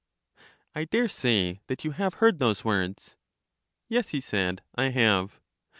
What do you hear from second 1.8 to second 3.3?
you have heard those words.